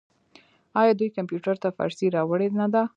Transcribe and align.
آیا 0.79 0.93
دوی 0.99 1.09
کمپیوټر 1.17 1.55
ته 1.63 1.67
فارسي 1.77 2.07
راوړې 2.15 2.47
نه 2.59 2.67
ده؟ 2.73 2.83